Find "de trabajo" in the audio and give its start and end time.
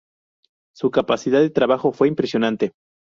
1.41-1.91